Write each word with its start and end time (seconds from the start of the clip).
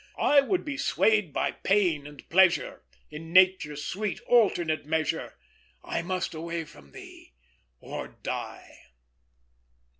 I 0.17 0.41
would 0.41 0.65
be 0.65 0.77
swayed 0.77 1.31
by 1.31 1.51
pain 1.51 2.07
and 2.07 2.27
pleasure 2.27 2.81
In 3.11 3.31
Nature's 3.31 3.83
sweet, 3.83 4.19
alternate 4.21 4.83
measure: 4.83 5.35
I 5.83 6.01
must 6.01 6.33
away 6.33 6.65
from 6.65 6.89
thee, 6.91 7.33
or 7.81 8.07
die!" 8.07 8.79